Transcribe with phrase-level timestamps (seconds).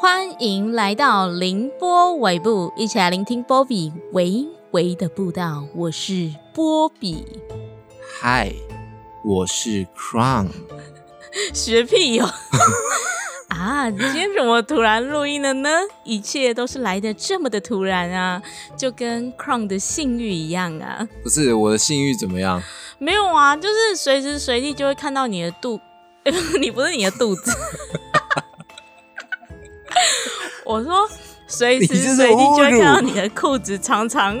[0.00, 5.66] 欢迎来到凌波尾部，一起来聆听波比微微的步道。
[5.74, 7.26] 我是波比，
[8.20, 8.52] 嗨，
[9.24, 10.50] 我是 Crown。
[11.52, 12.24] 学屁哟！
[13.50, 15.68] 啊，今天怎么突然录音了呢？
[16.04, 18.40] 一切都是来的这么的突然啊，
[18.76, 21.08] 就跟 Crown 的性欲一样啊。
[21.24, 22.62] 不是我的性欲怎么样？
[23.00, 25.80] 没有啊，就是随时随地就会看到你的肚，
[26.60, 27.52] 你不是你的肚子。
[30.68, 31.08] 我说
[31.46, 34.38] 随时随地就会看到你的裤子长长，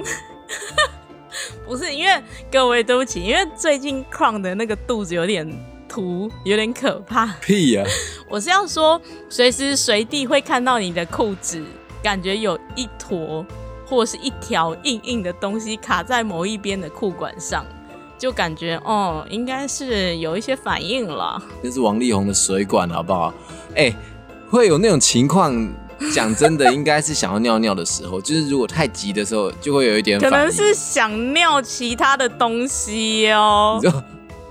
[1.64, 5.50] 不是因为各位对不起，因为最近 Crown 的那个肚子有点
[5.88, 7.24] 凸，有点可怕。
[7.40, 7.82] 屁呀！
[8.28, 9.00] 我是要说
[9.30, 11.64] 随时随地会看到你的裤子，
[12.02, 13.42] 感觉有一坨
[13.86, 17.64] 或者是一条硬硬的东西卡在某一边的裤管上，
[18.18, 21.42] 就感觉哦，应该是有一些反应了。
[21.62, 23.32] 这是王力宏的水管，好不好？
[23.74, 23.90] 哎，
[24.50, 25.66] 会有那种情况。
[26.14, 30.20] 讲真的，应该是想要尿尿的时候，就是如果太急的时候，就会有一点。
[30.20, 33.80] 可能是想尿其他的东西哦。
[33.82, 34.02] 你就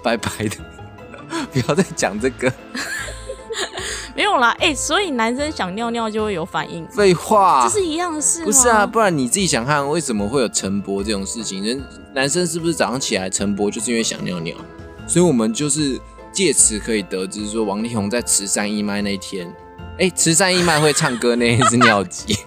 [0.04, 0.58] 白白的，
[1.52, 2.52] 不要再讲这个。
[4.16, 6.86] 没有啦，哎，所以男生想尿尿就会有反应。
[6.88, 11.64] 废话，这是一样的事不是啊，不然你自己想看，为什么会有晨勃这种事情？
[11.64, 11.82] 人
[12.14, 14.56] 男生是不是早上起来晨勃就是因为想尿尿？
[15.08, 16.00] 所以我们就是
[16.32, 19.48] 借此可以得知说，王力宏在慈善义卖那天。
[20.00, 22.38] 哎，慈善义卖会唱歌那是尿急。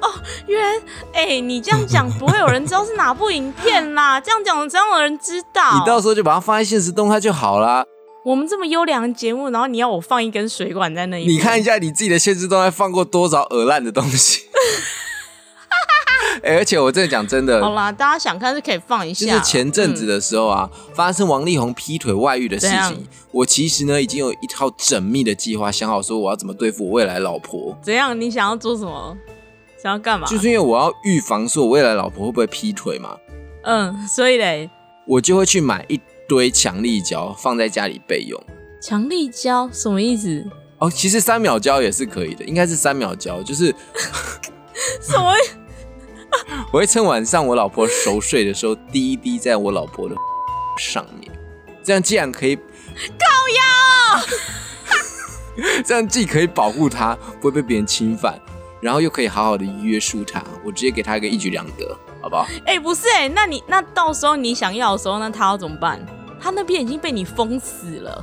[0.00, 0.10] 哦，
[0.46, 4.18] 原来哎，你这样讲不会有人知道是哪部影片啦。
[4.20, 5.78] 这样讲，怎样有人知道。
[5.78, 7.84] 你到时候就把它放在现实动态就好啦。
[8.24, 11.26] 我们这么优良的节目，然后你要我放一根水管在那里？
[11.26, 14.44] 你看一下你自己的现实动态放过多少耳烂的东西。
[16.42, 19.26] 哎，而且我真的讲真的，好啦，大家想看是可以放一下。
[19.26, 27.76] 就是前阵子的时候啊，发生王力宏劈腿外遇的事情，我其实呢已经有一套缜密的计划，想好说我要怎么对付我未来老婆。
[27.82, 28.18] 怎样？
[28.20, 29.16] 你想要做什么？
[29.82, 30.26] 想要干嘛？
[30.26, 33.16] 就是因为我要预防说我未来老婆会不会劈腿嘛。
[33.64, 34.68] 嗯，所以嘞，
[35.06, 38.38] 我就会去买一堆强力胶放在家里备用。
[38.80, 40.44] 强力胶什么意思？
[40.78, 43.74] 哦，其实三秒胶也是可以的，应该是三秒胶，就是
[45.00, 45.32] 什么？
[46.72, 50.14] 我会趁晚上我老婆熟睡的时候滴一滴在我老婆的
[50.78, 51.30] 上面，
[51.82, 52.62] 这样既然可以高
[54.16, 54.26] 腰，
[55.84, 58.38] 这样既可以保护她不会被别人侵犯，
[58.80, 62.46] 然后又可以好好的约束她，我直接给她一个一举两得，好不好？
[62.66, 66.04] 哎，不是哎，那你那到时候你想要的时候，那她要怎么办？
[66.42, 68.22] 他那边已经被你封死了，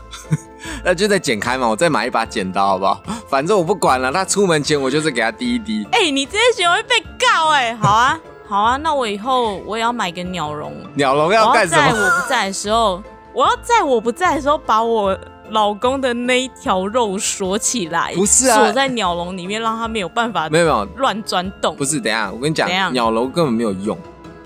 [0.85, 3.01] 那就再剪开嘛，我再买一把剪刀，好不好？
[3.27, 5.83] 反正我不管了，他出门前我就是给他滴一滴。
[5.91, 10.73] 哎，你这些行为被告哎，好啊，好啊，那我以后我也要买个鸟笼。
[10.95, 11.81] 鸟笼要干什么？
[11.81, 13.03] 在我不在的时候，
[13.33, 15.17] 我要在我不在的时候把我
[15.49, 21.75] 老公的那一条肉锁起来，不是啊，锁在鸟笼里面，让他没有办法没有没有乱钻洞。
[21.75, 23.97] 不是，等下我跟你讲，鸟笼根本没有用。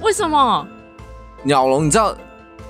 [0.02, 0.68] 为什么？
[1.44, 2.16] 鸟笼你知道？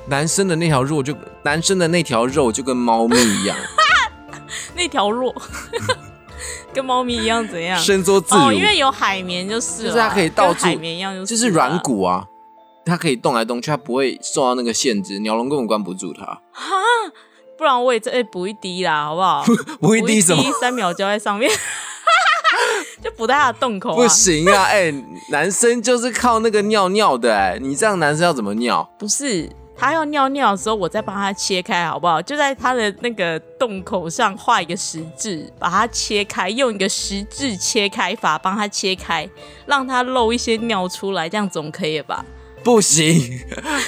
[0.07, 3.57] 男生的那条肉就男生的那条肉就跟猫咪一样，
[4.75, 5.33] 那条肉
[6.75, 7.79] 跟猫咪一样怎样？
[7.79, 12.25] 伸缩自如，因为有海绵就是，就是它可以到处海绵一样，就是软骨啊，
[12.85, 16.25] 它可以动来动去，它不会受到那个限制，鸟笼根本关不住它。
[16.51, 16.75] 哈，
[17.57, 19.45] 不然我也再补一滴啦，好不好？
[19.79, 20.43] 补一滴什么？
[20.59, 21.49] 三秒浇在上面，
[23.01, 23.95] 就补在它的洞口。
[23.95, 24.93] 不行啊，哎，
[25.31, 28.89] 男生就是靠那个尿尿的，哎，你这样男生要怎么尿？
[28.99, 29.49] 不是。
[29.77, 32.21] 他要尿尿的时候，我再帮他切开，好不好？
[32.21, 39.29] 就在他的那个洞口上画一个十字，把它切开，用一个十字切开法帮他切开，
[39.65, 42.25] 让他漏一些尿出来，这样总可以吧？
[42.63, 43.39] 不行，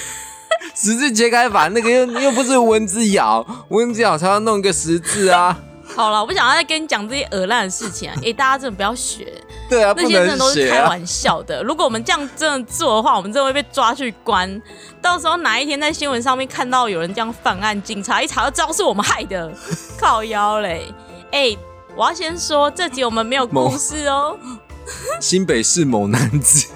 [0.76, 5.58] 十字切开法那个又又不是蚊子咬，蚊子咬才要弄一个十字啊。
[5.98, 8.16] 好了，我不想要再跟你讲这些恶烂的事情啊！
[8.24, 9.34] 哎，大家真的不要学。
[9.68, 11.64] 对啊，那些真的都是开玩笑的。
[11.64, 14.62] 如果我们这样真的做的话，我们真的会被抓去关。
[15.02, 19.52] 到时候哪一天在新闻上面看到有人这样犯案，警察一查就知道是我们害的，
[20.00, 20.94] 靠腰嘞！
[21.32, 21.58] 哎，
[21.96, 24.38] 我要先说，这集我们没有故事哦。
[25.20, 26.68] 新北市某男子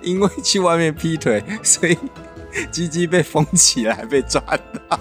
[0.00, 1.98] 因为去外面劈腿，所以
[2.72, 4.40] 鸡鸡被封起来，被抓
[4.88, 4.98] 到。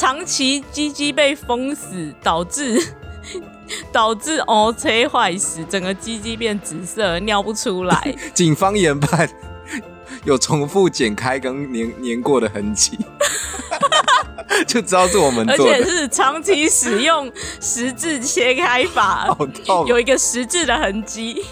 [0.00, 2.82] 长期鸡鸡被封死，导致
[3.92, 8.16] 导致哦车坏死，整个鸡鸡变紫色，尿不出来。
[8.32, 9.28] 警方研判
[10.24, 12.98] 有重复剪开跟粘粘过的痕迹，
[14.66, 15.72] 就知道是我们做的。
[15.74, 17.30] 而且是长期使用
[17.60, 19.28] 十字切开法，
[19.86, 21.44] 有一个十字的痕迹。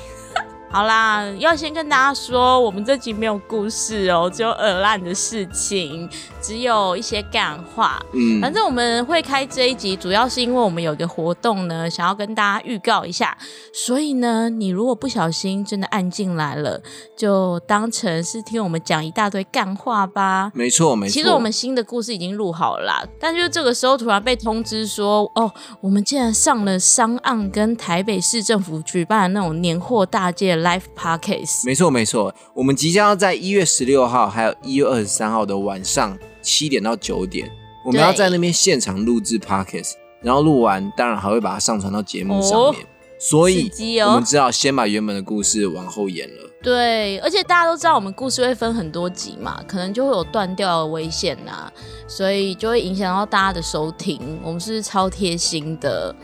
[0.70, 6.06] 好啦，要先跟大家说，我们这集没有故事哦，只有耳烂的事情，
[6.40, 8.02] 只有一些干话。
[8.12, 13.36] 嗯，反正我们会开这一集，主要是因为我们有一个活动呢，想要跟大家预告一下。
[13.72, 16.80] 所以呢，你如果不小心真的按进来了，
[17.16, 20.50] 就当成是听我们讲一大堆干话吧。
[20.54, 21.12] 没错没错。
[21.12, 31.66] 其实我们新的故事已经录好了啦，但就这个时候突然被通知说，哦，我们竟然上了商岸跟台北市政府举办的那种年货大街 live podcast。
[31.66, 36.16] 没错没错，我们即将要在一月十六号，还有一月二十三号的晚上
[36.48, 37.50] 七点到九点，
[37.84, 39.92] 我们要在那边现场录制 podcast，
[40.22, 42.86] 然后录完，当然还会把它上传到节目上面。
[43.20, 43.68] 所以
[44.00, 46.50] 哦我们知道先把原本的故事往后延了。
[46.62, 51.70] 对，而且大家都知道我们故事会分很多集嘛，可能就会有断掉的危险呐，
[52.06, 54.38] 所以就会影响到大家的收听。
[54.42, 56.14] 我们是超贴心的，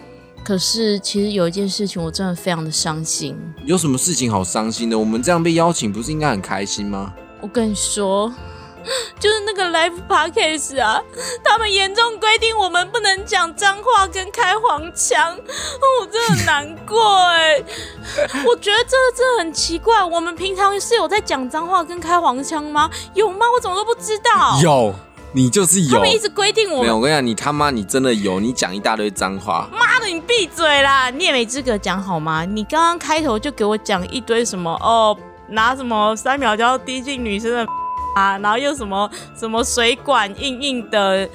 [0.45, 3.37] 可是其实有一件事情我真的非常的伤心。
[3.67, 4.97] 有什么事情好伤心的？
[4.97, 7.13] 我们这样被邀请，不是应该很开心吗？
[7.41, 8.33] 我跟你说，
[9.19, 11.01] 就是那个 live podcast 啊，
[11.43, 15.37] 他们严重规定我们不能讲脏话跟开黄腔，
[16.01, 17.63] 我真的很难过哎。
[18.47, 22.91] 我觉得这这很奇怪，我们平常是有在讲脏话跟开黄腔吗？
[23.15, 23.47] 有吗？
[23.55, 24.59] 我怎么都不知道。
[24.63, 24.95] 有，
[25.33, 25.91] 你就是有。
[25.91, 29.69] 他们一直规定我没有，我跟你讲，你他妈你真的有，你讲一大堆脏话。
[29.73, 31.11] 妈的，你闭嘴啦！
[31.11, 32.45] 你也没资格讲好吗？
[32.45, 35.17] 你刚刚开头就给我讲一堆什么哦，
[35.49, 37.67] 拿什么三秒就要滴进女生的
[38.15, 41.29] 啊，然后又什么什么水管硬硬的。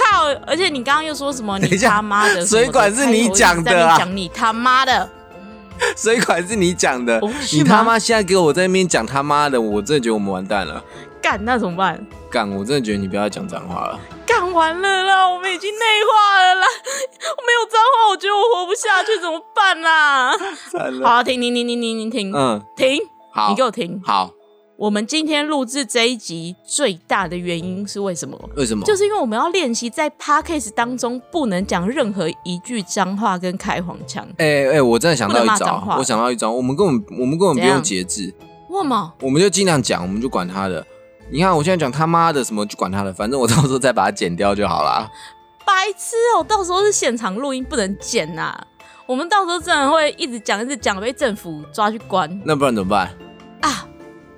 [0.00, 0.28] 靠！
[0.46, 1.58] 而且你刚刚又说什么？
[1.58, 2.46] 你他妈的的！
[2.46, 5.10] 水管是你讲的你他妈的！
[5.98, 10.80] 水管是你讲的，哦你他妈现在给我在那边讲他妈的，我真的觉得我们完蛋了。
[11.20, 12.00] 干那怎么办？
[12.30, 13.98] 干，我真的觉得你不要再讲脏话了。
[14.24, 16.66] 干完了啦，我们已经内化了啦，
[17.36, 20.30] 我没有脏话，我觉得我活不下去，怎么办啦？
[21.02, 21.10] 好、。
[21.14, 23.00] 啊，停停停停停停停、嗯，停！
[23.32, 24.00] 好，你给我停！
[24.04, 24.30] 好，
[24.78, 28.38] 我们今天录制这一集最大的原因是为什么？
[28.54, 28.84] 为什么？
[28.86, 34.24] 就是因为我们要练习在 podcast 当中不能讲任何一句脏话跟开黄腔。
[34.36, 38.32] 哎哎、我真的想到一招，我想到一招，我们根本我们根本不用节制，
[38.68, 39.12] 为什么？
[39.20, 40.86] 我们就尽量讲，我们就管他的。
[41.28, 45.10] 你看我现在讲他妈的什么就管他的，反正我到时候再把它剪掉就好啦。
[45.66, 48.56] 白痴哦、到时候是现场录音，不能剪呐、
[49.06, 53.12] 我们到时候真的会一直讲，一直讲，被政府抓去关那不然怎么办？
[53.62, 53.84] 啊！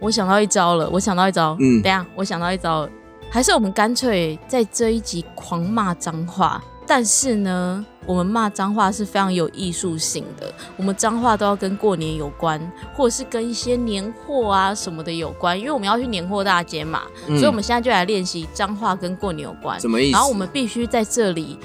[0.01, 1.57] 我想到一招了，我想到一招。
[1.61, 2.91] 嗯等下，我想到一招了，
[3.31, 6.63] 还是我们干脆在这一集狂骂脏话。
[6.87, 12.61] 但是呢，我们骂脏话是非常有艺术性的，我们脏话都要跟过年有关，
[12.97, 19.79] 或者是跟一些年货啊什么的有关，因为我们要去年货大街嘛，嗯所以我们现在就来练习脏话跟过年有关。
[19.79, 20.13] 什么意思？
[20.15, 21.57] 然后我们必须在这里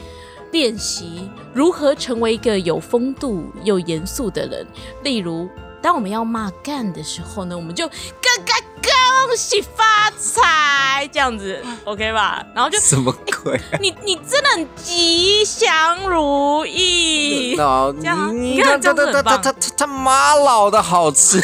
[0.51, 4.67] 练习如何成为一个有风度又严肃的人。
[5.01, 5.49] 例如，
[5.85, 12.43] 当我们要骂干的时候呢，我们就干干恭喜发财这样子，OK 吧？
[12.55, 13.61] 然后就什么鬼？
[13.79, 17.55] 你你真的很吉祥如意。
[17.55, 21.39] 你你看他他他他这样子很棒他他他妈老的好吃，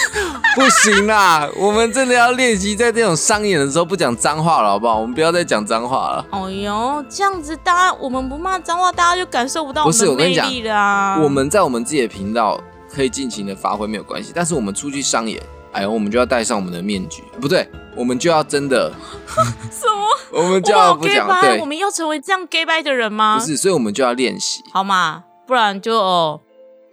[0.56, 1.48] 不行啦！
[1.56, 4.98] 我们真的要练习在这种商演的时候不讲脏话了，好不好？
[4.98, 6.26] 我们不要再讲脏话了。
[6.32, 11.20] 哦哟，这样子大家我们不骂脏话，大家就感受不到不是们的魅力啦。
[11.22, 12.60] 我们在我们自己的频道
[12.94, 15.42] 可以尽情的发挥没有关系，但是我们出去商演，
[15.72, 18.92] 哎呦，我们就要戴上我们的面具，不对，我们就要真的，
[19.72, 20.02] 什么？
[20.32, 23.38] 我们就要不 gay 讲，掰，对我，们要成为这样 gay bye 的人吗？
[23.40, 24.62] 不是，所以我们就要练习。
[24.72, 26.42] 好吗，不然就、哦、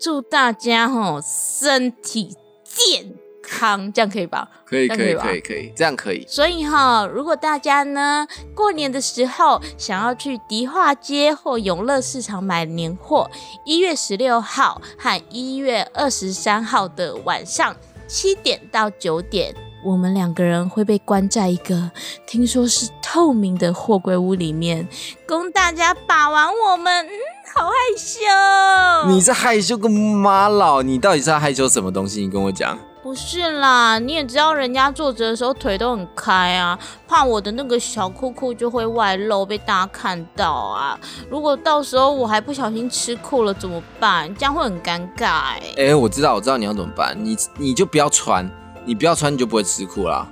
[0.00, 3.14] 祝大家吼身体健
[3.48, 4.48] 康，这样可以吧？
[4.64, 6.24] 可以，可以，可以可以，这样可以。
[6.28, 13.30] 所以哈，如果大家呢过年的时候想要去迪化街或永乐市场买年货，
[13.64, 17.74] 一月十六号和一月二十三号的晚上
[18.06, 19.54] 七点到九点。
[19.84, 21.90] 我们两个人会被关在一个
[22.26, 24.86] 听说是透明的货柜屋里面，
[25.26, 27.06] 供大家把玩我们。
[27.06, 27.10] 嗯，
[27.54, 29.08] 好害羞。
[29.08, 30.82] 你在害羞个妈老？
[30.82, 32.20] 你到底是要害羞什么东西？
[32.22, 32.76] 你跟我讲。
[33.08, 41.00] 不是啦，你也知道人家坐着的时候腿都很开啊，怕我的那个小裤裤就会外露被大家看到啊。
[41.30, 44.34] 如果到时候我还不小心吃裤了怎么办？
[44.36, 47.16] 这样会很尴尬哎、哎、我知道，我知道你要怎么办。
[47.18, 48.46] 你你就不要穿，
[48.84, 50.28] 你不要穿，你就不会吃裤啦。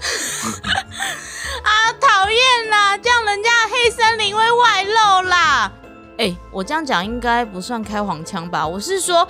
[1.64, 2.96] 啊，讨厌啦！
[2.96, 5.70] 这样人家的黑森林会外露啦。
[6.18, 8.66] 哎、我这样讲应该不算开黄腔吧？
[8.66, 9.28] 我是说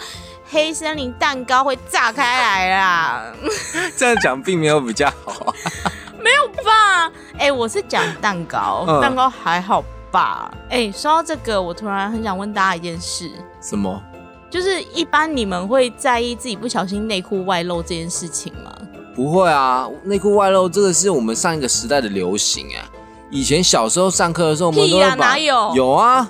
[0.48, 3.22] 黑森林蛋糕会炸开来啦。
[3.96, 5.54] 这样讲并没有比较好啊。
[6.22, 7.12] 没有吧？
[7.38, 10.50] 哎、我是讲蛋糕，嗯蛋糕还好吧？
[10.70, 14.02] 哎、说到这个，我突然很想问大家一件事，什么？
[14.50, 18.72] 就是一般你们会在意自己不小心内裤外露这件事情吗？
[19.14, 22.84] 不会啊，内裤外露这个是我们上一个时代的流行哎。
[23.30, 26.28] 以前小时候上课的时候，我们都会把哪有有啊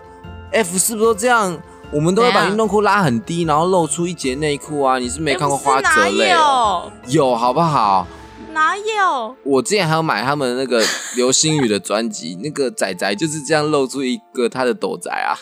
[0.50, 1.56] ，F 是不是都这样？
[1.92, 4.98] 我们都会把运动裤拉很低，然后露出一截内裤啊。
[4.98, 6.30] 你是没看过花泽类？
[6.30, 8.06] 有有好不好？
[8.52, 9.36] 哪有？
[9.44, 10.82] 我之前还有买他们那个
[11.14, 15.36] 流星雨的专辑，那个仔仔就是这样露出一个他的斗仔啊。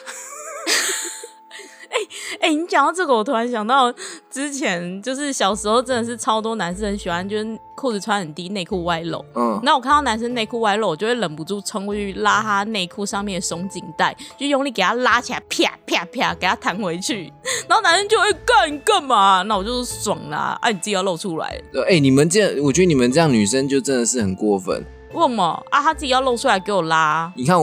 [1.95, 3.93] 哎哎，你讲到这个，我突然想到
[4.29, 9.25] 之前就是小时候真的是超多男生很喜欢，就是裤子穿很低，内裤外露。
[9.37, 17.33] 嗯，那我看到男生内裤外露，我就会忍不住冲过去拉他内裤上面的松紧带，就用力给他拉起来，啪啪啪，给他弹回去。
[17.69, 19.43] 然后男生就会干干嘛？
[19.43, 20.59] 那我就是爽啦！
[20.61, 21.63] 啊，你自己要露出来。
[21.89, 24.85] 哎，你们这样，我觉得你们这样女生就真的是很过分。
[25.13, 25.81] 为什么啊？
[25.81, 27.33] 他自己要露出来给我拉。
[27.37, 27.57] 你看。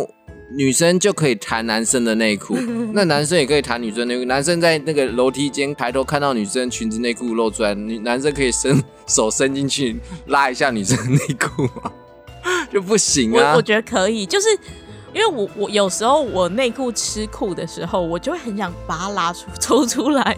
[0.55, 2.57] 女生就可以弹男生的内裤，
[2.93, 4.25] 那男生也可以弹女生内裤。
[4.25, 9.95] 男生在那个楼梯间抬头看到女生裙子内裤露出来，女男生可以伸手伸进去
[10.27, 11.91] 拉一下女生的内裤吗？
[12.71, 13.51] 就不行啊？
[13.51, 14.47] 我我觉得可以，就是。
[15.13, 20.37] 因为我我有时候我内裤吃裤的时候，我就会很想把它拉出抽出来，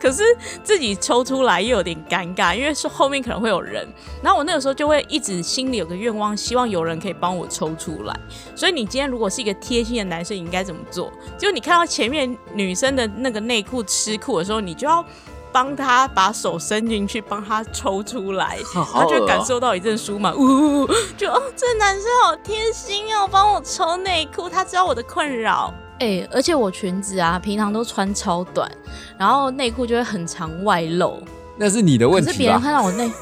[0.00, 0.22] 可是
[0.62, 3.86] 自己抽出来又有点尴尬，因为是后面可能会有人。
[4.22, 8.20] 然后我那个时候就会一直心里有个愿望，希望有人可以帮我抽出来。
[8.56, 11.12] 所以你今天如果是一个贴心的男生，你应该怎么做？
[11.38, 15.04] 就你看到前面女生的那个内裤吃裤的时候，你就要。
[15.52, 18.58] 帮他把手伸进去，帮他抽出来，
[18.92, 20.32] 他就感受到一阵舒麻。
[20.34, 25.72] 呜，就哦，这男生好贴心哦，帮我抽内裤，他知道我的困扰。
[25.98, 28.70] 哎，而且我裙子啊，平常都穿超短，
[29.18, 31.22] 然后内裤就会很长外露。
[31.56, 33.12] 那是你的问题可是别人看到我内。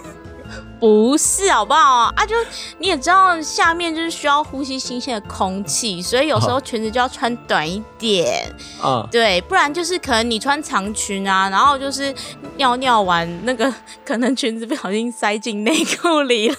[0.81, 2.26] 不是好不好啊？
[2.26, 2.35] 就
[2.78, 9.07] 你也知道，下面就是需要呼吸新鲜的空气，所以有时候裙子就要穿短一点啊。
[9.11, 12.14] 对，不然就是可能你穿长裙啊，然后就是
[12.57, 13.73] 尿尿完那个，
[14.05, 16.57] 可能裙子不小心塞进内裤里了。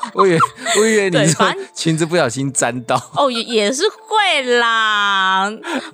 [0.14, 0.38] 我以为
[0.80, 5.50] 我以为你说 裙子不小心沾到 哦，也也是会啦，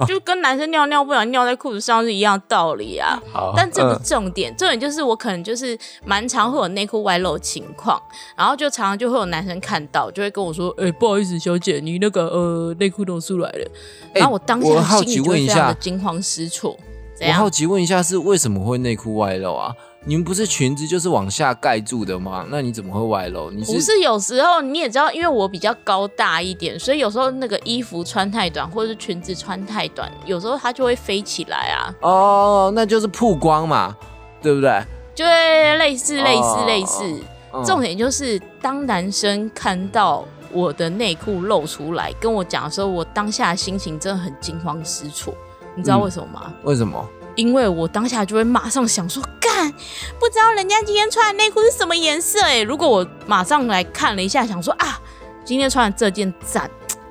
[0.07, 3.19] 就跟男生尿尿不小心尿在裤子上是一样道理啊。
[3.57, 8.01] 但这不重点，重点就是我可能就是蛮常会有内裤外露情况，
[8.37, 13.71] 然后就常常就会有男生看到，就会跟我说：“哎，不好意思，小姐，你那个呃内裤露出来了。”
[14.15, 16.77] 然后我当下心里就非常的惊慌失措。
[17.21, 19.73] 我好奇问一下，是为什么会内裤外露啊？
[20.07, 22.45] 你们不是裙子就是往下盖住的吗？
[22.51, 23.51] 那你怎么会歪楼？
[23.51, 31.95] 你不是有时候你也知道，因为我比较高大一点，所以有时候那个衣服穿太短，或者是裙子穿太短，有时候它就会飞起来啊。
[32.03, 33.97] 哦，那就是曝光嘛，
[34.43, 34.79] 对不对？
[35.15, 37.21] 就会类似类似类似。
[37.65, 45.33] 重点就是当男生看到我的内裤露出来跟我讲的时候，我当下心情真的很惊慌失措。
[45.75, 46.53] 你知道为什么吗？
[46.65, 47.03] 为什么？
[47.37, 49.23] 因为我当下就会马上想说，
[49.65, 49.75] 干，
[50.19, 52.63] 不知道人家今天穿的内裤是什么颜色哎。
[52.63, 54.99] 如果我马上来看了一下，想说啊，
[55.45, 56.71] 今天穿的这件赞，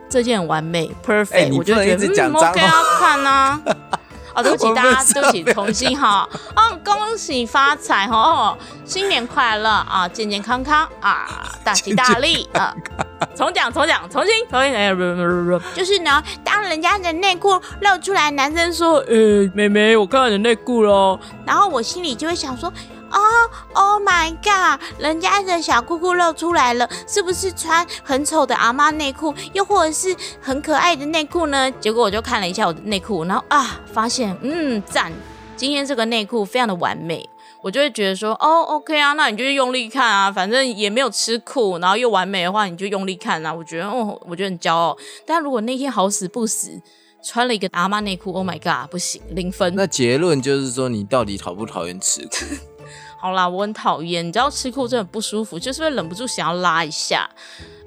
[0.10, 3.62] 这件完美，perfect，我就觉得嗯，OK 啊，看啊。
[4.34, 6.28] 哦，对不起大家，对不起，重新哈。
[6.56, 11.28] 哦，恭喜发财哈，新年快乐啊，健健康康啊，
[11.64, 12.76] 大吉大利啊。
[13.36, 14.76] 重讲，重讲，重新，重新。
[14.76, 22.72] 哎，不不不不，就是呢，当人家的内裤露出来，男生说：“呃，妹妹，我看到你的内裤喽。”然后我心里就会想说。
[23.14, 23.20] 哦
[23.74, 24.82] ，Oh my god！
[25.00, 31.72] 人家的小裤裤露出来了，是不是穿很丑的阿妈内裤，又或者是很可爱的内裤呢？
[31.80, 35.14] 结果我就看了一下我的内裤，然后啊，发现嗯，赞！
[35.56, 37.30] 今天这个内裤非常的完美，
[37.62, 43.54] 我就会觉得说，哦，OK 啊，那你就用力看啊，反正也没有吃苦，然后又完美的话，你就用力看啊。
[43.54, 44.98] 我觉得哦，我觉得很骄傲。
[45.26, 46.82] 但如果那天好死不死
[47.24, 49.74] 穿了一个阿妈内裤，Oh my god，不行，零分。
[49.76, 52.73] 那结论就是说，你到底讨不讨厌吃裤？
[53.24, 57.30] 好啦，我很讨厌，你知道吃裤真的不舒服，就是会忍不住想要拉一下。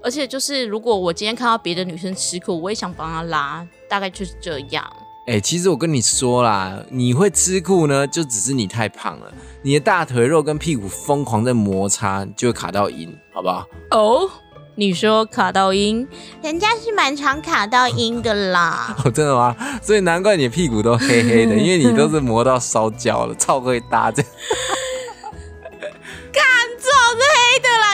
[0.03, 4.83] 而且就是如果我今天看到别的女生吃裤，我也想帮她拉，大概就是这样。
[5.27, 13.67] 哎，其实我跟你说啦，你会吃裤呢，就只是你太胖了，你的大腿肉跟屁股疯狂在摩擦，就会卡到音，好不好？
[13.91, 14.31] 哦，
[14.75, 16.09] 你说卡到音，
[16.41, 18.97] 人家是蛮常卡到音的啦。
[19.05, 19.55] 哦，真的吗？
[19.83, 24.23] 所以难怪你屁股都黑黑的，因为你都是磨到烧焦了，超会搭这。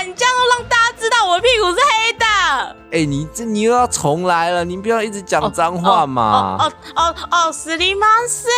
[0.05, 2.77] 你这样都让大家知道我屁股是黑的。
[2.91, 6.57] 哎，你这你又要重来了，你不要一直讲脏话嘛。
[6.59, 8.49] 哦哦哦，斯里马塞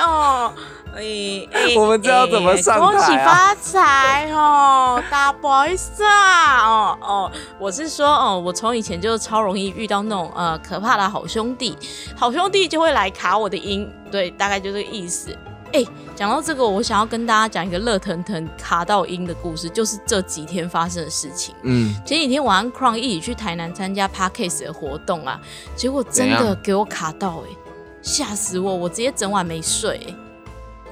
[0.00, 0.52] 哦，
[0.94, 11.76] 哎我们知道怎么上台啊恭喜发财哦，大家不好意思啊，哦哦，我是说哦，我从以前就超容易遇到那种呃可怕的好兄弟，
[12.16, 15.36] 好兄弟就会来卡我的音，对，大概就这个意思。
[15.72, 15.84] 哎，
[16.20, 21.54] 讲到这个，我想要跟大家讲一个热腾腾卡到音的故事，就是这几天发生的事情。
[21.62, 25.40] 嗯，前几天我跟 Crown 一起去台南参加 Parkcase 的活动啊，
[25.74, 27.56] 结果真的给我卡到哎、
[28.02, 28.74] 吓死我！
[28.76, 30.14] 我直接整晚没睡、欸。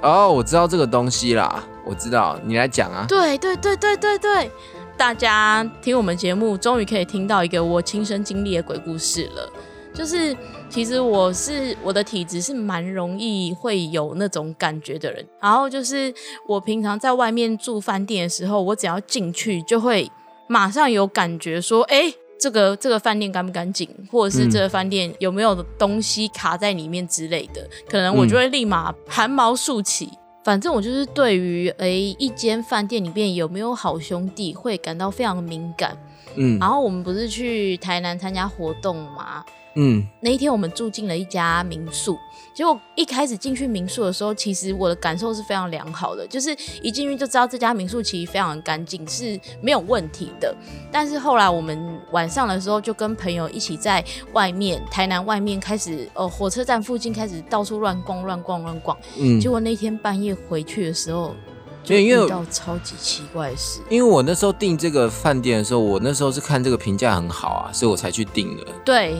[0.00, 3.04] 哦，我知道这个东西啦，我知道，你来讲啊。
[3.06, 4.50] 对对对对对对，
[4.96, 9.52] 大家听我们节目，终于可以听到一个我亲身经历的鬼故事了。
[9.92, 10.34] 就是
[10.70, 16.12] 其实我是我的体质是蛮容易会有那种感觉的人，然后就是
[16.46, 20.10] 我平常在外面住饭店的时候，我只要进去就会
[20.46, 22.12] 马上有感觉说，哎。
[22.40, 30.08] 这个这个饭店干不干净，或者是嗯这个饭店有没有东西卡在里面之类的，可能我就会立马汗毛竖起。
[30.44, 35.98] 反正我就是对于诶一间饭店里面有没有好兄弟会感到非常敏感。
[36.36, 39.44] 嗯然后我们不是去台南参加活动吗？
[39.80, 42.18] 嗯，那一天我们住进了一家民宿，
[42.52, 46.50] 结果一开始进去民宿的时候，其实我的感受是非常良好的，就是
[46.82, 50.52] 一进去就知道这家民宿其实非常的干净，是没有问题的。
[50.90, 58.98] 但是后来我们晚上的时候就跟朋友一起在外面台南外面开始，呃，火车站附近开始到处乱逛乱逛乱逛。
[59.16, 61.36] 嗯结果那天半夜回去的时候，
[61.84, 63.80] 就遇到超级奇怪的事。
[63.88, 68.64] 因为我那时候订这个饭店的时候，我那时候是看这个评价很好啊，所以我才去订的。
[68.84, 69.16] 对，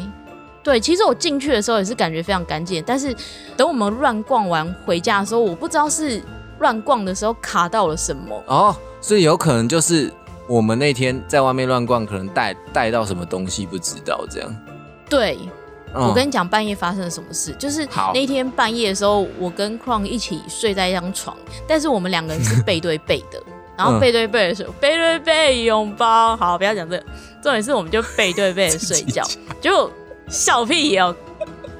[0.68, 3.16] 对，其实我进去的时候也是感觉非常干净，但是
[3.56, 6.22] 等我们乱逛完回家的时候，我不知道是
[6.58, 8.42] 乱逛的时候卡到了什么。
[8.44, 10.12] 哦，所以有可能就是
[10.46, 14.56] 我们那天在外面乱逛，可能带带到什么东西不知道这样。
[15.08, 15.38] 对，
[15.94, 21.34] 嗯我跟你讲半夜发生了什么事，就是那天半夜的时候，我跟 Crown 一起睡在一张床，
[21.66, 23.42] 但是我们两个人是背对背的。
[23.78, 26.36] 然后嗯背对背的时候，背对背拥抱。
[26.36, 27.04] 好，不要讲这个，
[27.40, 29.22] 重点是我们就背对背的睡觉，
[29.60, 29.88] 结果
[30.28, 31.14] 笑屁哦，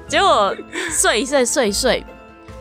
[0.07, 0.55] 结果
[0.91, 2.03] 睡一睡睡一睡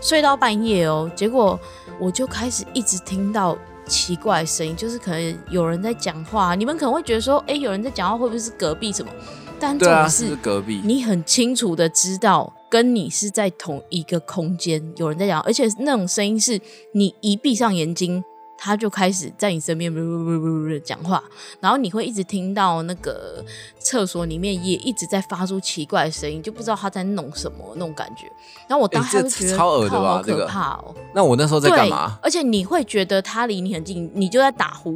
[0.00, 1.59] 睡到半夜哦，结果
[1.99, 9.11] 我就开始一直听到奇怪的声音，就是可能有人在讲话，你们可能会觉得说，哎，有人在讲话，会不会是隔壁什么？
[9.59, 10.80] 但重对啊，点是是隔壁。
[10.85, 16.61] 你很清楚的知道跟你是在同一个空间，有人在讲，而且那种声音是
[16.92, 18.22] 你一闭上眼睛，
[18.59, 21.23] 他就开始在你身边不不不不不讲话，
[21.61, 23.42] 然后你会一直听到那个
[23.79, 28.27] 厕所里面也一直在发出奇怪的声音，就不知道他在弄什么那种感觉。
[28.66, 30.94] 然后我当下这就觉得、超恶的靠好可吧这个怕哦。
[31.14, 32.18] 那我那时候在干嘛？
[32.21, 34.92] 对，而且你会觉得他离你很近，你就在打呼，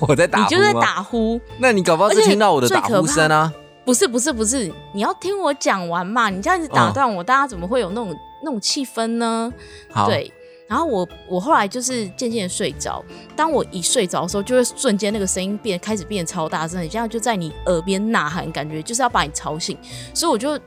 [0.00, 0.72] 我在打呼你就在。
[0.80, 3.52] 打呼，那你搞不好是听到我的打呼声啊？
[3.84, 6.30] 不是不是不是，你要听我讲完嘛！
[6.30, 9.52] 你这样子打嗯断我，大家怎么会有那种那种气氛呢？
[9.90, 10.32] 好，对。
[10.72, 13.04] 然后我我后来就是渐渐的睡着，
[13.36, 19.76] 当我一睡着的时候，就会瞬间那个声音变开始变得超大声，很像就在你耳边呐喊，感觉就是要把你吵醒，
[20.14, 20.58] 所以我就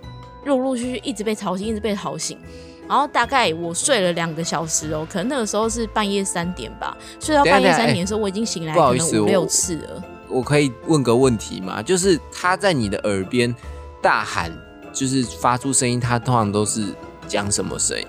[0.43, 2.37] 陆陆续续一直被吵醒，一直被吵醒。
[2.87, 10.03] 然后大概我睡了两个小时哦，可能那个时候是半夜三点吧，睡到半夜三点的时候，我已经醒来不好可意思我能五六次了。
[10.29, 11.81] 我可以问个问题吗？
[11.81, 13.51] 就是他在你的耳边
[14.03, 14.55] 大喊，
[14.93, 16.93] 就是发出声音，他通常都是
[17.27, 18.05] 讲什么声音？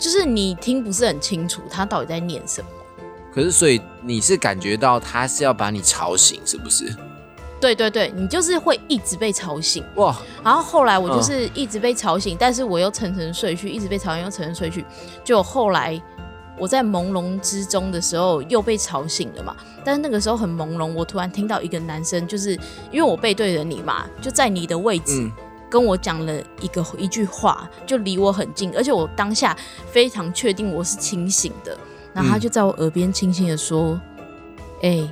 [0.00, 2.68] 就是你听不是很清楚他到底在念什么。
[3.32, 6.92] 可是，所以你是感觉到他是要把你吵醒，是不是？
[7.60, 9.84] 对对对，你就是会一直被吵醒。
[9.96, 14.84] 哇，然后后来我嗯就是一直被吵醒，但是我又沉沉睡去，一直被吵醒又沉沉睡去。
[15.22, 16.00] 就后来
[16.58, 22.52] 我在朦胧之中的时候又被吵醒了嘛，但是那个时候很朦胧，我突然听到一个男生，就是
[22.90, 25.20] 因为我背对着你嘛，就在你的位置。
[25.20, 25.32] 嗯，
[25.70, 29.56] 跟我讲了一个一句话，就离我很近，而且我当下
[29.86, 31.78] 非常确定我是清醒的。
[32.12, 33.98] 然后他就在我耳边轻轻的说
[34.82, 35.08] ：“哎、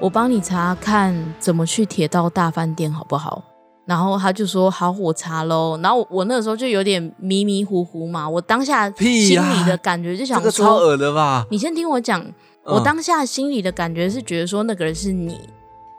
[0.00, 3.44] 我帮你查看怎么去铁道大饭店好不好？”
[3.84, 11.46] 然后他就说：“好，我查喽。”然后我那个时候就有点迷迷糊糊嘛，我当下心里的感觉就想这个超说恶的吧？
[11.50, 12.24] 你先听我讲，
[12.64, 15.38] 我嗯当下心里的感觉是觉得说那个人是你，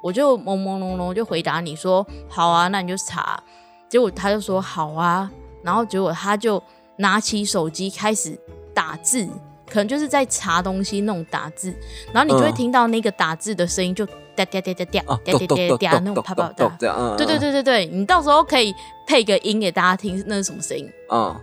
[0.01, 3.41] 我就朦朦胧胧就回答你说好啊，那你就查。
[3.89, 5.29] 结果他就说好啊，
[5.63, 6.61] 然后结果他就
[6.97, 8.37] 拿起手机开始
[8.73, 9.27] 打字，
[9.67, 11.73] 可能就是在查东西那种打字，
[12.13, 16.77] 然后你就会嗯听到那个打字的声音就哒哒哒哒哒啊，哒哒哒哒那种啪啪哒。
[17.17, 18.73] 对对，对对对，你到时候可以
[19.07, 20.89] 配个音给大家听，那是什么声音？
[21.11, 21.35] 嗯，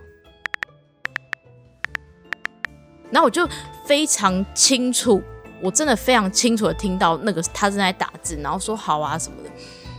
[3.11, 3.47] 然后我就
[3.85, 5.21] 非常清楚，
[5.61, 9.51] 我真的非常清楚的听到那个他正在打字，然后说好啊什么的。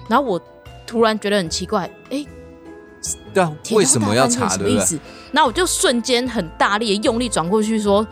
[0.10, 0.42] 然后我
[0.86, 2.26] 突然觉得很奇怪，哎，
[3.38, 4.48] 对啊，为什么要查？
[4.58, 4.70] 对不对？
[4.70, 5.00] 什么意思？
[5.32, 8.06] 然后我就瞬间很大力的用力转过去说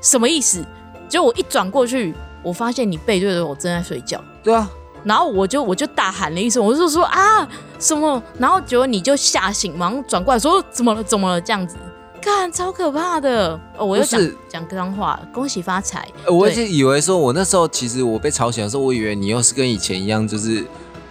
[0.00, 0.64] 什么意思？
[1.08, 4.70] 结果我一转过去，我发现你背对着我正在睡觉，对啊，
[5.02, 7.48] 然后我就我就大喊了一声，我就说啊
[7.80, 8.22] 什么？
[8.38, 11.02] 然后结果你就吓醒，马上转过来说怎么了？
[11.02, 11.40] 怎么了？
[11.40, 11.76] 这样子，
[12.20, 13.84] 看超可怕的哦！
[13.86, 16.06] 我又讲讲脏话，恭喜发财。
[16.24, 20.64] 呃我对就以为说，我那时候其实我被吵醒的时候，我以为你又是跟以前一样，就是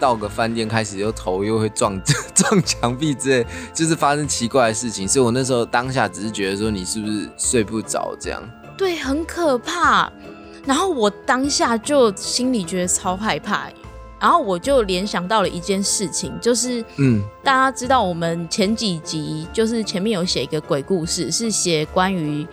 [0.05, 1.99] 到个饭店开始又头又会撞
[2.35, 8.39] 撞墙壁之类，就是发生奇怪的事情，所以我那时候当下只是觉得说你是不是睡不着这样。
[8.77, 10.11] 对，很可怕。
[10.63, 13.67] 然后我当下就心里觉得超害怕，
[14.19, 22.45] 然后我就联想到了一件事情，就是嗯大家知道我们前几集就是前面有写一个鬼故事，是写关于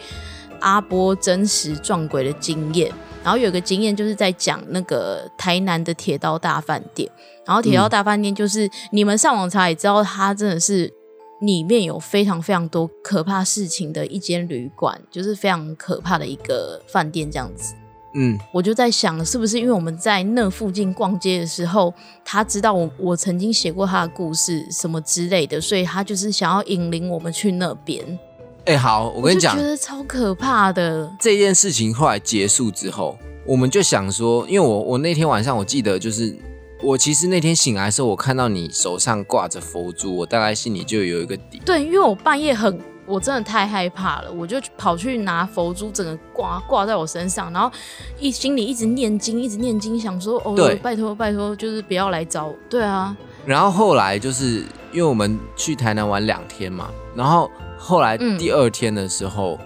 [0.60, 2.90] 阿波真实撞鬼的经验。
[3.22, 7.08] 然后有一个经验就是在讲那个台南的铁道大饭店，
[7.46, 10.92] 然后铁道大饭店就是、你们上网查也知道，它真的是
[11.40, 17.74] 里面有非常非常多可怕事情的一间旅馆，就是非常可怕的一个饭店这样子。
[18.14, 28.18] 嗯，我就在想，是不是因为我们在那附近逛街的时候，他知道我我曾经写过他的故事什么之类的，所以他就是想要引领我们去那边。
[28.64, 31.10] 哎、好，我跟你讲我觉，得超可怕的。
[31.18, 36.36] 这件事情后来结束之后，我们就想说，因为我我那天晚上我记得就是。
[36.84, 41.62] 我其实那天醒来的时候，我看到你手上挂着佛珠，我大概心里就有一个底。
[41.64, 47.70] 对，因为我半夜很，我真的太害怕了，我就跑去拿佛珠，整个挂挂在我身上，然后
[48.18, 52.56] 一心里一直念经，一直念经，想说哦，拜托拜托，就是不要来找我。
[52.68, 59.58] 对啊，然后后来就是因为我们去台南玩两天嘛，然后后来嗯第二天的时候，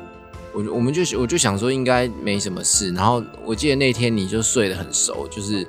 [0.55, 5.67] 我就我们就我就想说应该没什么事，然后我记得那天你就睡得很熟，就是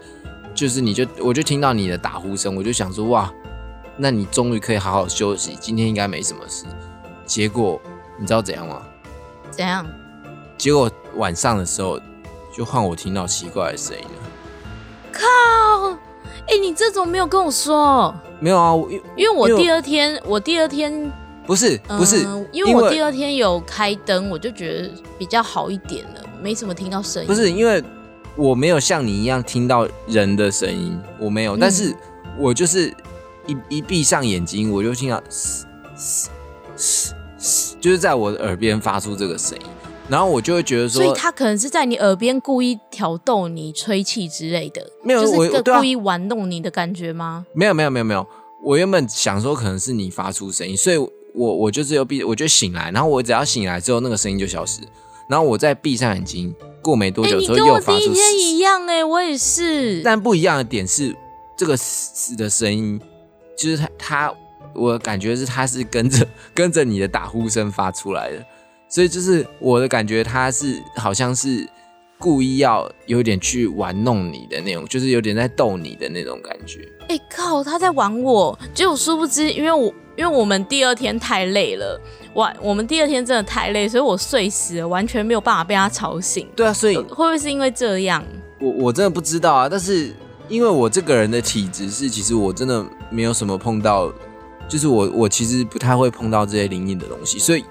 [0.55, 3.31] 就是你就我就听到你的打呼声，我就想说哇，
[3.97, 6.65] 那你终于可以好好休息，今天应该没什么事。
[7.25, 7.81] 结果
[8.17, 8.81] 你知道怎样吗？
[9.51, 9.85] 怎样？
[10.57, 11.99] 结果晚上的时候
[12.55, 14.09] 就换我听到奇怪的声音了。
[15.11, 15.97] 靠！
[16.47, 21.11] 哎、你这怎么没有跟我说，没有啊，我因因为我第二天，我第二天
[21.45, 27.27] 不是不是，嗯因为我第二天有开灯，我就觉得比较好一点了，没什么听到声音。
[27.27, 27.83] 不是因为
[28.35, 31.59] 我没有像你一样听到人的声音，我没有，嗯。
[31.59, 31.93] 但是
[32.37, 32.93] 我就是
[33.45, 36.29] 一一闭上眼睛，我就听到嘶嘶
[36.75, 39.65] 嘶嘶，就是在我的耳边发出这个声音，
[40.09, 47.45] 然后我就会觉得说，所以他可能是在你耳边故意挑逗你、吹气之类的，没有就是个我对啊故意玩弄你的感觉吗？
[47.53, 48.25] 没有没有没有没有，
[48.63, 54.81] 我原本想说可能是你发出声音，所以我我就只有闭，我就醒来，然后我只要醒来之后，那个声音就消失，
[55.29, 60.01] 然后我再闭上眼睛，过没多哎、久之后又发出嘶第一天一样哎、我也是。
[60.03, 61.13] 但不一样的点是，
[61.57, 62.99] 这个嘶的声音，
[63.57, 64.33] 就是它它，
[64.73, 68.45] 我感觉是它是跟着 跟着你的打呼声发出来的，
[68.89, 71.67] 所以就是我的感觉，他是好像是
[72.17, 76.87] 故意要有点去玩弄你的那种，就是有点在逗你的那种感觉。
[77.09, 81.99] 哎、靠，他在玩我，结果殊不知，因为我因为我们第二天太累了，
[82.33, 86.47] 晚我们第二天真的太累，所以我睡死了，完全没有办法被他吵醒。
[86.55, 88.23] 对啊，所以会不会是因为这样？
[88.59, 90.11] 我我真的不知道啊，但是
[90.49, 94.11] 因为我这个人的体质是，其实我真的没有什么碰到，
[94.67, 97.63] 就是我我其实不太会碰到这些灵异的东西，所以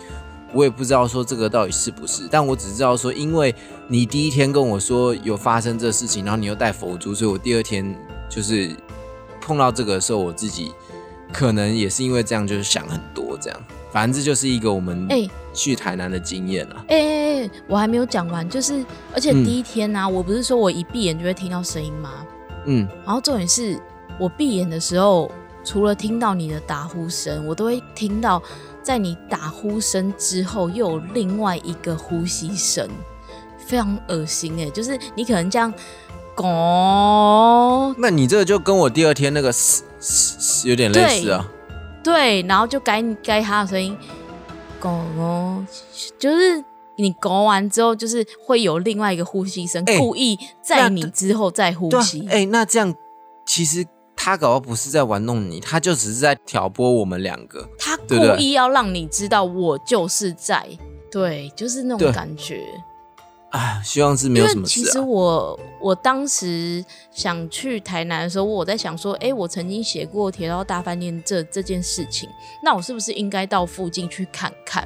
[0.57, 3.55] 我也不知道说这个到底是不是，但我只知道说，因为
[3.89, 7.95] 你第一天跟我说有发生这事情，然后你又带佛珠，所以我第二天
[8.31, 8.75] 就是
[9.39, 10.73] 碰到这个的时候，我自己
[11.31, 13.61] 可能也是因为这样，就是想很多这样，
[13.93, 16.85] 反正这就是一个我们哎去台南的经验啊。
[16.89, 22.11] 哎、哎哎我还没有讲完，就是而且嗯第一天呢、我不是说我一闭眼就会听到声音吗？
[22.65, 23.79] 嗯，然后重点是
[24.19, 25.31] 我闭眼的时候，
[25.63, 28.43] 除了听到你的打呼声，我都会听到
[28.87, 32.89] 在你打呼声之后又有另外一个呼吸声，
[33.67, 35.75] 非常恶心哎、就是你可能这样，
[36.37, 41.51] 拱，那你这个就跟我第二天那个嘶嘶嘶有点类似啊。
[42.05, 43.99] 对，然后就该该他的声音，
[44.79, 45.67] 拱，
[46.17, 46.65] 就是。
[46.99, 52.95] 你拱完之后，就是会有另外一个呼吸声，哎故意在你之后再呼吸。，哎、那这样
[53.45, 53.85] 其实
[54.27, 57.65] 他搞不不是在玩弄你，他就只是在挑拨我们两个。
[57.79, 60.67] 他故意要让你知道我就是在，
[61.13, 62.65] 对，就是那种感觉。
[63.51, 64.99] 啊，希望是没有什么其实。
[64.99, 72.29] 我我当时想去台南的时候，我在想说，哎、我曾经写过铁道大饭店这这件事情，
[72.65, 74.85] 那我是不是应该到附近去看看？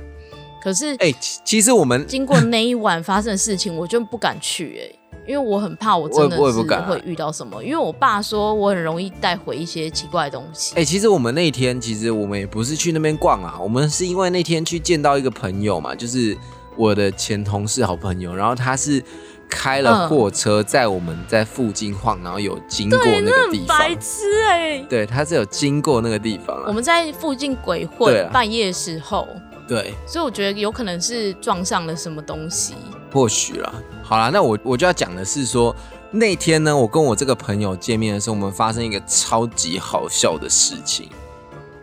[0.62, 4.99] 可是哎、其其实我们经过那一晚发生的事情，我就不敢去、哎，
[5.30, 10.74] 因因为我很怕我真的是会遇到什么，因为我爸说我很容易带回一些奇怪的东西。
[10.74, 16.36] 哎、其实我们那天，其实我们也不是去那边逛啊，我们是因为那天去见到一个朋友嘛，就是
[16.76, 19.00] 我的前同事好朋友，然后他是
[19.48, 20.08] 开了嗯。
[20.08, 28.30] 货车在我们在附近晃，然后有经过那个地方，白痴哎、对，他是有经过那个地方啊，我们在附近鬼混，啊。
[28.32, 29.28] 半夜的时候，
[29.68, 32.74] 对，所以我觉得有可能是撞上了什么东西。
[33.12, 33.72] 或许啦。
[34.02, 35.74] 好啦，那我我就要讲的是说，
[36.10, 41.08] 那天呢，我跟我这个朋友见面的时候，我们发生一个超级好笑的事情。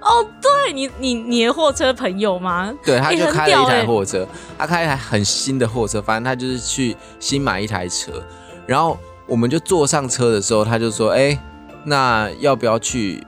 [0.01, 2.73] 哦，对你你你的货车朋友吗？
[2.83, 4.25] 对，他就开了一台货车，
[4.57, 8.23] 他开一台很新的货车，反正他就是去新买一台车，
[8.65, 11.37] 然后我们就坐上车的时候，他就说：“哎、
[11.83, 13.21] 那要不要去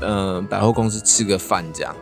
[0.00, 1.94] 嗯、呃百货公司吃个饭？”这样，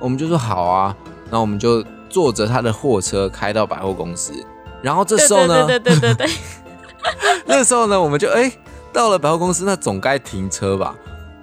[0.00, 4.32] 我们就说好啊，然后我们就坐着他的货车开到百货公司，
[4.84, 6.34] 然后这对时候呢，对对对对对，
[7.46, 8.52] 那时候呢，我们就哎、
[8.92, 10.94] 到了百货公司，那总该停车吧？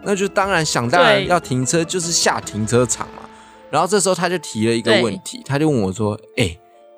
[0.04, 3.24] 那就当然想当然要停车，就是下停车场嘛。
[3.72, 6.58] 然后这时候他就提了一个对问题，他就问我说：“哎、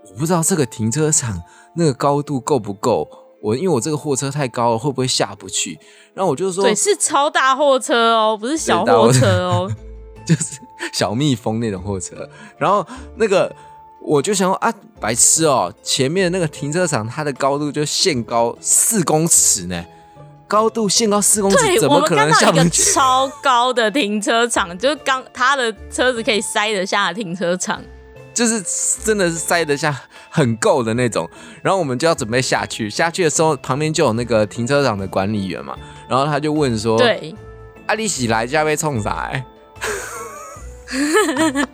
[0.10, 1.42] 我不知道这个停车场
[1.76, 3.08] 那个高度够不够？
[3.42, 5.80] 我因为我这个货车太高了，会不会下不去？”
[6.14, 9.72] 然后我就说对，是超大货车哦，不是小货车哦。
[10.26, 10.60] 就是
[10.94, 12.28] 小蜜蜂那种货车。
[12.58, 12.86] 然后
[13.18, 13.54] 那个
[14.06, 19.86] 我就想说啊，白痴哦，前面那个停车场它的高度就限高四公尺呢，
[20.48, 22.84] 高度限高四公尺，怎么可我们看到一个能下不去？
[22.92, 27.82] 超高的停车场，就是刚他的车子可以塞得下的停车场。
[28.34, 28.64] 就是
[29.04, 29.96] 真的是塞得下
[30.30, 31.30] 很够的那种。
[31.62, 35.78] 然后我们就要准备下去，下去的时候旁边就有那个停车场的管理员嘛，
[36.10, 37.36] 然后他就问说：“对，
[37.86, 39.46] 啊，你喜来家被冲啥、欸？”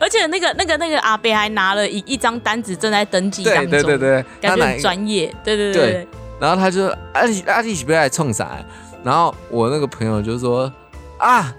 [0.02, 5.26] 而且那个那个那个阿伯还拿了一一张单子正在登记当对中，对对对，感觉很专业。
[5.44, 6.08] 对对对对
[6.40, 8.48] 然后他就阿弟阿弟是不要来冲啥？
[9.04, 10.72] 然后我那个朋友就说
[11.18, 11.54] 啊，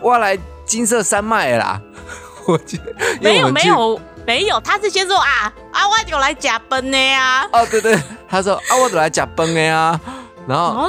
[0.00, 1.80] 我要来金色山脉的啦。
[2.48, 2.78] 我就
[3.20, 7.46] 没有没有没有，他是先说啊啊，我有来假崩的呀。
[7.52, 10.00] 哦对对，他说啊我有来假崩的呀。
[10.46, 10.88] 然后然后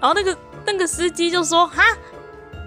[0.00, 1.82] 然后那个那个司机就说哈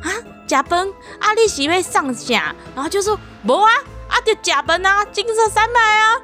[0.01, 0.09] 啊
[0.47, 2.55] 假奔啊，你是要上下？
[2.75, 3.71] 然后就说无啊
[4.07, 6.15] 啊就假奔啊，金色山脉啊。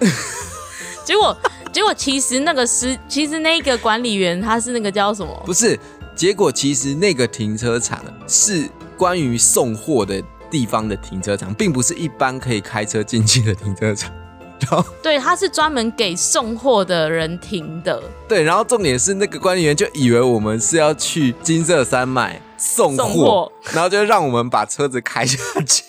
[1.04, 1.36] 结果
[1.72, 5.42] 结果其实那个是其实那个管理员他是那个叫什么？
[5.46, 5.78] 不是，
[6.14, 14.12] 结果其实那个停车场是关于送货的地方的停车场，并不是一般可以开车进去的停车场。
[14.60, 18.02] 然后 对，他是专门给送货的人停的。
[18.28, 25.84] 对，然后重点是那个管理员就以为我们是要去金色山脉送货，送货然后就让我们把车子开下去。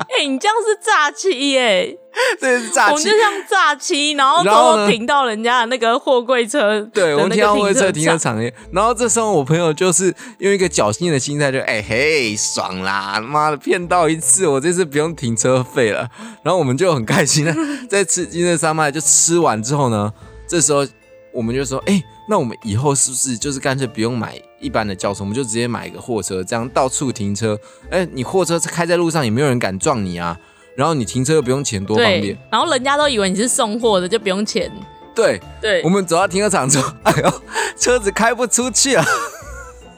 [0.00, 1.96] 哎、你这样是诈欺耶！
[2.40, 3.10] 这是诈欺我们就。
[3.18, 8.18] 像诈欺，然后然后停到人家的那个货柜车，对，我们停到货柜车停车场。
[8.18, 16.08] 场里，然后这时候我朋友就是用一个侥幸的心态就，哎、嘿，爽啦，妈的骗到一次，我这次不用停车费了。
[16.42, 17.54] 然后我们就很开心的
[17.88, 20.12] 在吃金色山脉，就吃完之后呢，
[20.48, 20.86] 这时候
[21.32, 27.58] 我们就说，哎、那我们以后是不是就是干脆不用买一般的轿车，我们就直接买一个货车，这样到处停车，
[27.90, 30.38] 哎、你货车开在路上也没有人敢撞你啊，
[30.76, 34.70] 然后你停车又不用钱，多方便。，然后人家都以为你是送货的，就不用钱。
[35.14, 37.42] 对，对我，们走到停车场之后， 哎呦，
[37.76, 39.04] 车子开不出去啊。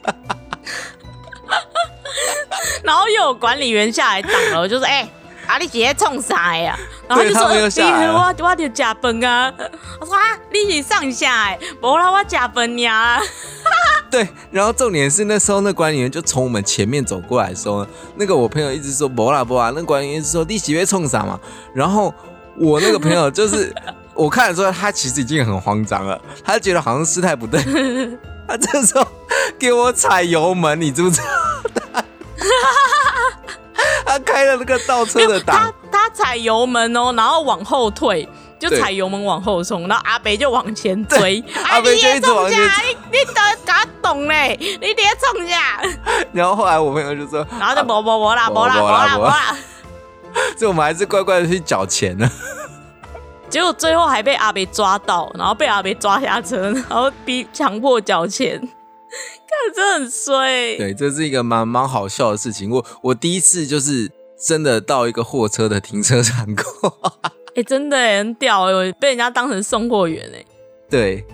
[2.83, 5.09] 然后又有管理员下来挡了，我就说：“哎、
[5.47, 9.55] 啊，你姐姐冲啥呀？”然后就说：“对他们又下你我我就假笨啊！”
[10.01, 13.23] 我说：“啊，你是上下哎，无啦，我假笨呀。
[14.13, 21.41] 对，然后重点是那时候那管理员就从我们前面走过来的时候呢，那个我朋友一直说不啦不啦，那管理员一直说你喜被冲啥嘛，
[21.75, 22.13] 然后
[22.59, 23.75] 我那个朋友就是
[24.13, 27.59] 我看了之后他其实已经很慌张了，他觉得好像事态不对，
[28.47, 29.07] 他这时候
[29.59, 32.05] 给我踩油门，你知不知道？
[34.05, 35.73] 他开了那个倒车的档。
[35.91, 38.29] 他，他踩油门哦，然后往后退，
[38.63, 43.33] 就踩油门往后冲，然后阿北就往前追，阿北就一直往前啊你你你得
[43.67, 45.83] 搞懂嘞，你直接冲下，
[46.33, 49.57] 然后后来我朋友就说，然后就无无无啦没啦无没啦没啦
[50.57, 52.31] 所以我们还是乖乖的去缴钱呢。
[53.51, 60.77] 结果最后还被阿北抓到，然后被阿北抓下车，然后逼强迫缴钱， 看真的很衰。
[60.79, 62.71] 对，这是一个蛮蛮好笑的事情。
[62.71, 67.11] 我我第一次就是真的到一个货车的停车场过。
[67.63, 70.45] 哎、真的耶很屌哎，我被人家当成送货员哎。
[70.91, 71.25] 对，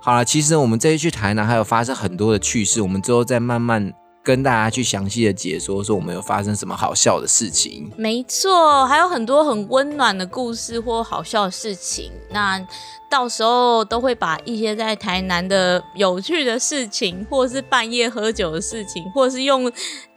[0.00, 3.92] 好了，其实我们这一去台南还有发生很多的趣事，我们之后再慢慢
[4.24, 7.92] 跟大家去详细的解说，说我们有发生什么好笑的事情。
[7.98, 12.10] 没错，还有很多很温暖的故事或好笑的事情。
[12.30, 12.58] 那
[13.10, 19.70] 到时候都会把一些在台南的有趣的事情，或是半夜喝酒的事情，或是用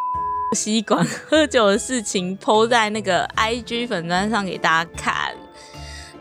[0.56, 5.36] 吸管喝酒的事情，PO 在那个 IG 粉砖上给大家看。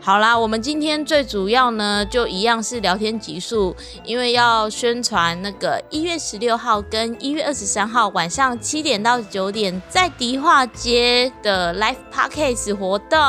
[0.07, 13.19] 好啦，我们今天最主要呢，就一样是聊天集数，因为要宣传那个一月十六号跟一月二十三号晚上七点到九点在迪化街的 Live Podcast 活动。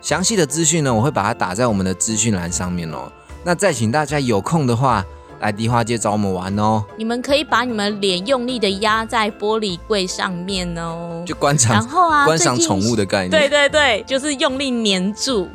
[0.00, 3.10] 详细的资讯呢，我会把它打在我们的资讯栏上面哦。
[3.42, 5.04] 那再请大家有空的话
[5.40, 6.84] 来迪化街找我们玩哦。
[6.96, 13.30] 你们可以把你们脸用力的压在玻璃柜上面哦，就观赏，然后啊，观赏宠物的概念。
[13.30, 15.48] 对对对，就是用力粘住。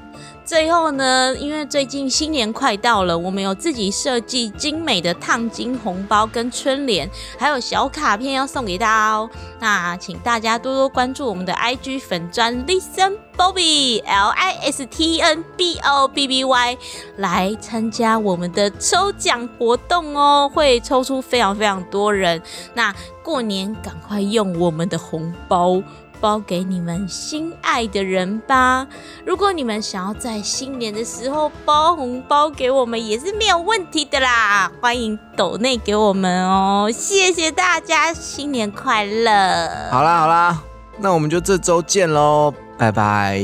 [0.47, 7.07] 最后呢，因为最近新年快到了，我们有自己设计精美的烫金红包跟春联，
[7.37, 9.29] 还有小卡片要送给大家哦。
[9.59, 16.77] 那请大家多多关注我们的 IG 粉砖 Listen Bobby L I S T N B O B B Y
[17.17, 22.41] 来参加我们的抽奖活动哦，会抽出非常非常多人。
[22.73, 25.83] 那过年赶快用我们的红包。
[26.19, 28.87] 包给你们心爱的人吧。
[29.25, 34.71] 如果你们想要在新年的时候包红包给我们，也是没有问题的啦。
[34.81, 39.89] 欢迎抖内给我们哦，谢谢大家，新年快乐！
[39.91, 40.61] 好啦好啦，
[40.99, 43.37] 那我们就这周见喽，拜拜。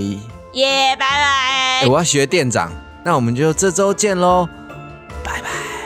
[0.53, 1.87] 耶，拜拜哎、。
[1.87, 2.71] 我要学店长，
[3.03, 4.47] 那我们就这周见喽，
[5.23, 5.82] 拜拜。